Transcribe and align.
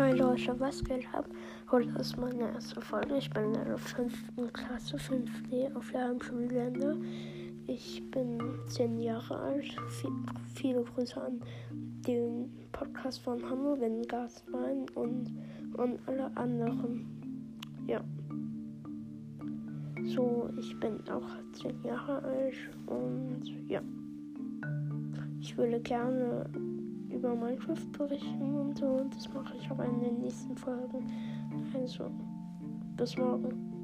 Hi 0.00 0.12
Leute, 0.12 0.58
was 0.58 0.82
geht 0.82 1.06
ab? 1.12 1.26
Heute 1.70 1.90
ist 1.98 2.16
meine 2.16 2.50
erste 2.54 2.80
Folge. 2.80 3.18
Ich 3.18 3.28
bin 3.28 3.52
in 3.52 3.64
der 3.66 3.76
5. 3.76 4.32
Klasse, 4.50 4.96
5D 4.96 5.76
auf 5.76 5.90
der 5.90 6.08
Heimschulgelände. 6.08 6.96
Ich 7.66 8.02
bin 8.10 8.40
10 8.66 8.98
Jahre 8.98 9.38
alt. 9.38 9.76
Viel, 9.90 10.10
viele 10.54 10.84
Grüße 10.84 11.20
an 11.20 11.40
den 11.70 12.50
Podcast 12.72 13.20
von 13.20 13.44
Hanno, 13.44 13.76
den 13.76 14.00
Gastwein 14.04 14.86
und, 14.94 15.36
und 15.74 16.00
alle 16.06 16.34
anderen. 16.34 17.06
Ja. 17.86 18.02
So, 20.06 20.48
ich 20.58 20.80
bin 20.80 20.98
auch 21.10 21.28
10 21.60 21.84
Jahre 21.84 22.22
alt 22.22 22.56
und 22.86 23.42
ja. 23.68 23.82
Ich 25.40 25.58
würde 25.58 25.78
gerne 25.78 26.48
über 27.12 27.34
Minecraft 27.34 27.86
berichten 27.96 28.54
und 28.54 28.78
so. 28.78 29.04
Das 29.14 29.32
mache 29.32 29.56
ich 29.56 29.70
aber 29.70 29.84
in 29.84 30.00
den 30.00 30.18
nächsten 30.18 30.56
Folgen. 30.56 31.06
Also, 31.74 32.10
bis 32.96 33.16
morgen. 33.16 33.79